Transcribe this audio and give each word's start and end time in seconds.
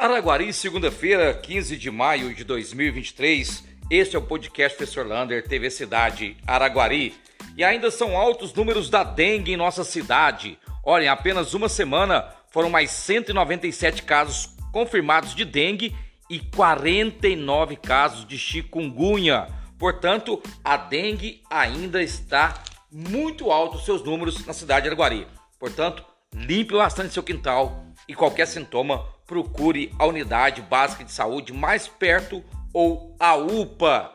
Araguari, 0.00 0.50
segunda-feira, 0.50 1.34
15 1.34 1.76
de 1.76 1.90
maio 1.90 2.34
de 2.34 2.42
2023. 2.42 3.62
Este 3.90 4.16
é 4.16 4.18
o 4.18 4.22
podcast 4.22 4.74
Professor 4.74 5.06
Lander, 5.06 5.46
TV 5.46 5.68
Cidade 5.68 6.38
Araguari. 6.46 7.12
E 7.54 7.62
ainda 7.62 7.90
são 7.90 8.16
altos 8.16 8.54
números 8.54 8.88
da 8.88 9.04
dengue 9.04 9.52
em 9.52 9.58
nossa 9.58 9.84
cidade. 9.84 10.58
Olha, 10.82 11.04
em 11.04 11.08
apenas 11.08 11.52
uma 11.52 11.68
semana 11.68 12.34
foram 12.50 12.70
mais 12.70 12.90
197 12.92 14.04
casos 14.04 14.56
confirmados 14.72 15.34
de 15.34 15.44
dengue 15.44 15.94
e 16.30 16.38
49 16.40 17.76
casos 17.76 18.26
de 18.26 18.38
chikungunya. 18.38 19.48
Portanto, 19.78 20.42
a 20.64 20.78
dengue 20.78 21.42
ainda 21.50 22.02
está 22.02 22.54
muito 22.90 23.50
alto 23.50 23.78
seus 23.78 24.02
números 24.02 24.46
na 24.46 24.54
cidade 24.54 24.84
de 24.84 24.88
Araguari. 24.88 25.26
Portanto, 25.58 26.02
limpe 26.34 26.72
bastante 26.72 27.12
seu 27.12 27.22
quintal 27.22 27.89
e 28.08 28.14
qualquer 28.14 28.46
sintoma, 28.46 29.06
procure 29.26 29.94
a 29.98 30.06
unidade 30.06 30.60
básica 30.62 31.04
de 31.04 31.12
saúde 31.12 31.52
mais 31.52 31.86
perto 31.86 32.42
ou 32.72 33.14
a 33.18 33.34
UPA. 33.36 34.12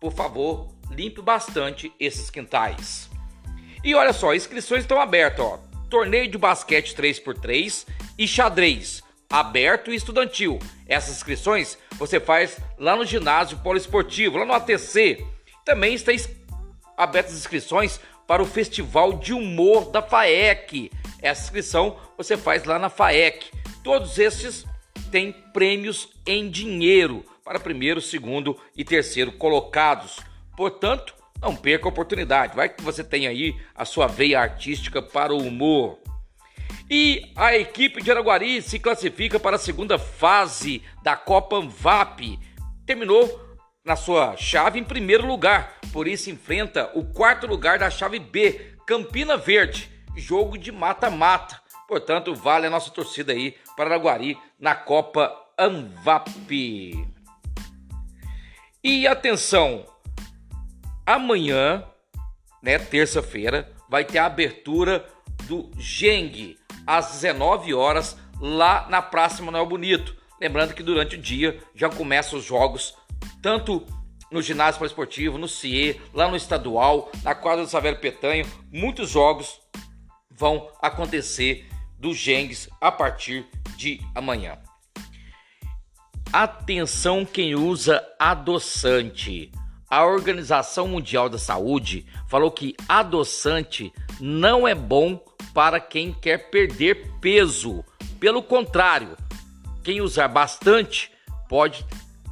Por 0.00 0.12
favor, 0.12 0.68
limpe 0.90 1.22
bastante 1.22 1.92
esses 1.98 2.30
quintais. 2.30 3.08
E 3.82 3.94
olha 3.94 4.12
só, 4.12 4.34
inscrições 4.34 4.82
estão 4.82 5.00
abertas, 5.00 5.44
ó. 5.44 5.58
Torneio 5.88 6.30
de 6.30 6.36
basquete 6.36 6.94
3x3 6.94 7.86
e 8.18 8.28
xadrez, 8.28 9.02
aberto 9.30 9.90
e 9.90 9.94
estudantil. 9.94 10.58
Essas 10.86 11.16
inscrições 11.16 11.78
você 11.92 12.20
faz 12.20 12.58
lá 12.78 12.94
no 12.94 13.04
ginásio 13.04 13.58
poliesportivo, 13.58 14.38
lá 14.38 14.44
no 14.44 14.52
ATC. 14.52 15.24
Também 15.64 15.94
está 15.94 16.12
abertas 16.96 17.32
as 17.32 17.38
inscrições 17.38 18.00
para 18.26 18.42
o 18.42 18.46
Festival 18.46 19.14
de 19.14 19.32
Humor 19.32 19.90
da 19.90 20.02
FAEC. 20.02 20.90
Essa 21.20 21.44
inscrição 21.44 21.98
você 22.16 22.36
faz 22.36 22.64
lá 22.64 22.78
na 22.78 22.88
FAEC. 22.88 23.50
Todos 23.82 24.18
esses 24.18 24.64
têm 25.10 25.32
prêmios 25.52 26.08
em 26.26 26.50
dinheiro 26.50 27.24
para 27.44 27.58
primeiro, 27.58 28.00
segundo 28.00 28.58
e 28.76 28.84
terceiro 28.84 29.32
colocados. 29.32 30.20
Portanto, 30.56 31.14
não 31.40 31.56
perca 31.56 31.86
a 31.86 31.88
oportunidade. 31.88 32.54
Vai 32.54 32.68
que 32.68 32.82
você 32.82 33.02
tem 33.02 33.26
aí 33.26 33.56
a 33.74 33.84
sua 33.84 34.06
veia 34.06 34.40
artística 34.40 35.00
para 35.00 35.32
o 35.32 35.42
humor. 35.42 35.98
E 36.90 37.32
a 37.36 37.56
equipe 37.56 38.02
de 38.02 38.10
Araguari 38.10 38.62
se 38.62 38.78
classifica 38.78 39.38
para 39.38 39.56
a 39.56 39.58
segunda 39.58 39.98
fase 39.98 40.82
da 41.02 41.16
Copa 41.16 41.56
Anvap. 41.56 42.38
Terminou 42.86 43.48
na 43.84 43.96
sua 43.96 44.36
chave 44.36 44.78
em 44.78 44.84
primeiro 44.84 45.26
lugar, 45.26 45.78
por 45.92 46.06
isso 46.06 46.30
enfrenta 46.30 46.90
o 46.94 47.04
quarto 47.04 47.46
lugar 47.46 47.78
da 47.78 47.90
chave 47.90 48.18
B, 48.18 48.74
Campina 48.86 49.36
Verde, 49.36 49.90
jogo 50.18 50.58
de 50.58 50.72
mata-mata. 50.72 51.60
Portanto, 51.86 52.34
vale 52.34 52.66
a 52.66 52.70
nossa 52.70 52.90
torcida 52.90 53.32
aí 53.32 53.56
para 53.76 53.86
Araguari 53.86 54.38
na 54.58 54.74
Copa 54.74 55.34
Anvap. 55.58 56.28
E 58.84 59.06
atenção, 59.06 59.84
amanhã, 61.06 61.84
né, 62.62 62.78
terça-feira, 62.78 63.72
vai 63.88 64.04
ter 64.04 64.18
a 64.18 64.26
abertura 64.26 65.06
do 65.44 65.70
Geng 65.78 66.56
às 66.86 67.12
19 67.12 67.72
horas 67.74 68.16
lá 68.40 68.86
na 68.88 69.02
Praça 69.02 69.42
Manuel 69.42 69.66
Bonito. 69.66 70.16
Lembrando 70.40 70.74
que 70.74 70.82
durante 70.82 71.16
o 71.16 71.20
dia 71.20 71.58
já 71.74 71.88
começam 71.88 72.38
os 72.38 72.44
jogos 72.44 72.94
tanto 73.42 73.84
no 74.30 74.42
ginásio 74.42 74.84
esportivo, 74.84 75.38
no 75.38 75.48
CIE, 75.48 76.00
lá 76.12 76.28
no 76.28 76.36
estadual, 76.36 77.10
na 77.22 77.34
quadra 77.34 77.64
do 77.64 77.70
Saveiro 77.70 77.98
Petanho, 77.98 78.46
muitos 78.70 79.08
jogos 79.10 79.60
vão 80.38 80.70
acontecer 80.80 81.68
do 81.98 82.14
Gengs 82.14 82.68
a 82.80 82.92
partir 82.92 83.44
de 83.76 84.00
amanhã. 84.14 84.56
Atenção 86.32 87.24
quem 87.24 87.54
usa 87.54 88.06
adoçante. 88.18 89.50
A 89.90 90.04
Organização 90.04 90.86
Mundial 90.86 91.28
da 91.28 91.38
Saúde 91.38 92.06
falou 92.28 92.50
que 92.50 92.76
adoçante 92.88 93.92
não 94.20 94.68
é 94.68 94.74
bom 94.74 95.16
para 95.54 95.80
quem 95.80 96.12
quer 96.12 96.50
perder 96.50 97.10
peso. 97.20 97.82
Pelo 98.20 98.42
contrário, 98.42 99.16
quem 99.82 100.00
usar 100.00 100.28
bastante 100.28 101.10
pode 101.48 101.84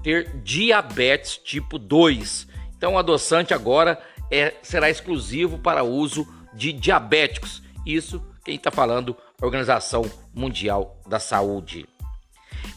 ter 0.02 0.36
diabetes 0.42 1.38
tipo 1.38 1.78
2. 1.78 2.46
Então, 2.76 2.94
o 2.94 2.98
adoçante 2.98 3.54
agora 3.54 3.98
é, 4.30 4.54
será 4.62 4.90
exclusivo 4.90 5.58
para 5.58 5.82
uso 5.82 6.28
de 6.52 6.72
diabéticos. 6.72 7.65
Isso 7.86 8.20
quem 8.44 8.56
está 8.56 8.70
falando, 8.70 9.16
a 9.40 9.44
Organização 9.44 10.02
Mundial 10.34 11.00
da 11.06 11.20
Saúde. 11.20 11.86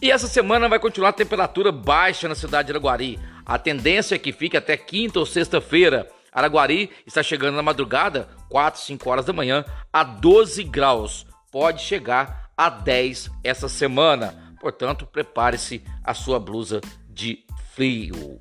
E 0.02 0.12
essa 0.12 0.28
semana 0.28 0.70
vai 0.70 0.80
continuar 0.80 1.09
a 1.09 1.14
temperatura 1.14 1.72
baixa 1.72 2.28
na 2.28 2.36
cidade 2.36 2.68
de 2.68 2.72
Araguari. 2.72 3.19
A 3.46 3.58
tendência 3.58 4.16
é 4.16 4.19
que 4.19 4.31
fique 4.31 4.56
até 4.56 4.78
quinta 4.78 5.19
ou 5.19 5.25
sexta-feira. 5.25 6.09
Araguari 6.31 6.92
está 7.06 7.24
chegando 7.24 7.56
na 7.56 7.62
madrugada, 7.64 8.30
4, 8.50 8.81
5 8.81 9.09
horas 9.09 9.25
da 9.25 9.34
manhã, 9.34 9.66
a 9.92 10.03
12 10.03 10.64
graus. 10.64 11.25
Pode 11.52 11.81
chegar 11.81 12.52
a 12.56 12.69
10 12.69 13.31
essa 13.44 13.68
semana. 13.68 14.56
Portanto, 14.62 15.06
prepare-se 15.06 15.84
a 16.03 16.14
sua 16.14 16.40
blusa 16.40 16.81
de 17.09 17.44
frio. 17.74 18.40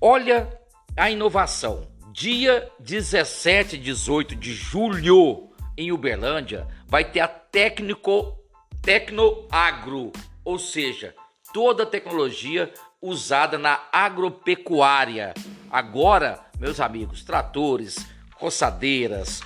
Olha 0.00 0.48
a 0.96 1.10
inovação. 1.10 1.86
Dia 2.18 2.72
17 2.80 3.76
e 3.76 3.78
18 3.78 4.36
de 4.36 4.54
julho, 4.54 5.50
em 5.76 5.92
Uberlândia, 5.92 6.66
vai 6.88 7.04
ter 7.04 7.20
a 7.20 7.28
Técnico 7.28 8.34
Tecnoagro, 8.80 10.12
ou 10.42 10.58
seja, 10.58 11.14
toda 11.52 11.82
a 11.82 11.86
tecnologia 11.86 12.72
usada 13.02 13.58
na 13.58 13.82
agropecuária. 13.92 15.34
Agora, 15.70 16.40
meus 16.58 16.80
amigos, 16.80 17.22
tratores, 17.22 17.98
roçadeiras, 18.36 19.42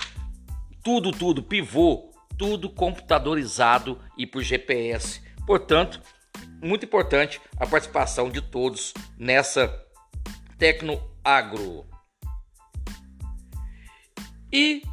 tudo, 0.81 1.11
tudo, 1.11 1.43
pivô, 1.43 2.09
tudo 2.37 2.69
computadorizado 2.69 3.99
e 4.17 4.25
por 4.25 4.41
GPS. 4.41 5.21
Portanto, 5.45 5.99
muito 6.63 6.85
importante 6.85 7.41
a 7.57 7.67
participação 7.67 8.29
de 8.29 8.39
todos 8.39 8.93
nessa 9.19 9.67
Tecnoagro. 10.57 11.90
E 14.51 14.83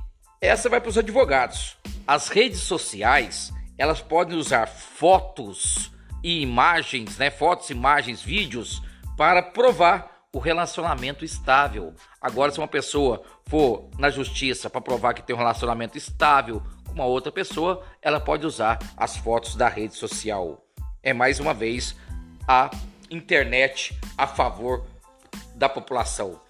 essa 0.40 0.68
vai 0.68 0.80
para 0.80 0.90
os 0.90 0.98
advogados. 0.98 1.76
As 2.06 2.28
redes 2.28 2.60
sociais, 2.60 3.52
elas 3.76 4.00
podem 4.00 4.36
usar 4.36 4.66
fotos 4.66 5.90
e 6.22 6.40
imagens, 6.40 7.18
né, 7.18 7.30
fotos, 7.30 7.70
imagens, 7.70 8.22
vídeos 8.22 8.82
para 9.16 9.42
provar 9.42 10.26
o 10.32 10.38
relacionamento 10.38 11.24
estável. 11.24 11.94
Agora 12.20 12.52
se 12.52 12.58
uma 12.58 12.68
pessoa 12.68 13.22
for 13.46 13.88
na 13.98 14.10
justiça 14.10 14.68
para 14.68 14.80
provar 14.80 15.14
que 15.14 15.22
tem 15.22 15.34
um 15.34 15.38
relacionamento 15.38 15.96
estável 15.96 16.62
com 16.86 16.92
uma 16.92 17.06
outra 17.06 17.32
pessoa, 17.32 17.82
ela 18.00 18.20
pode 18.20 18.46
usar 18.46 18.78
as 18.96 19.16
fotos 19.16 19.54
da 19.56 19.68
rede 19.68 19.94
social 19.94 20.64
é 21.02 21.12
mais 21.12 21.40
uma 21.40 21.54
vez 21.54 21.96
a 22.46 22.70
internet 23.10 23.98
a 24.16 24.26
favor 24.26 24.84
da 25.54 25.68
população. 25.68 26.40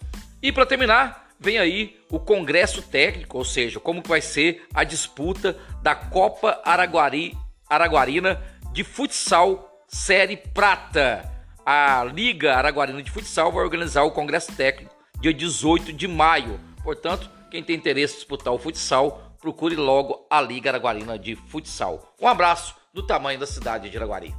E 0.42 0.50
para 0.52 0.66
terminar, 0.66 1.27
vem 1.38 1.58
aí 1.58 1.96
o 2.10 2.18
Congresso 2.18 2.82
Técnico, 2.82 3.38
ou 3.38 3.44
seja, 3.44 3.80
como 3.80 4.02
que 4.02 4.08
vai 4.08 4.20
ser 4.20 4.66
a 4.74 4.84
disputa 4.84 5.56
da 5.82 5.94
Copa 5.94 6.60
Araguari, 6.64 7.36
Araguarina 7.68 8.42
de 8.72 8.84
Futsal 8.84 9.84
Série 9.86 10.36
Prata. 10.36 11.30
A 11.64 12.04
Liga 12.04 12.54
Araguarina 12.54 13.02
de 13.02 13.10
Futsal 13.10 13.52
vai 13.52 13.62
organizar 13.62 14.02
o 14.02 14.10
Congresso 14.10 14.52
Técnico 14.52 14.96
dia 15.20 15.34
18 15.34 15.92
de 15.92 16.06
maio. 16.06 16.58
Portanto, 16.82 17.30
quem 17.50 17.62
tem 17.62 17.76
interesse 17.76 18.14
em 18.14 18.16
disputar 18.18 18.52
o 18.52 18.58
futsal, 18.58 19.36
procure 19.40 19.76
logo 19.76 20.26
a 20.30 20.40
Liga 20.40 20.70
Araguarina 20.70 21.18
de 21.18 21.34
Futsal. 21.34 22.14
Um 22.20 22.28
abraço 22.28 22.74
do 22.92 23.02
tamanho 23.02 23.38
da 23.38 23.46
cidade 23.46 23.90
de 23.90 23.96
Araguari. 23.96 24.34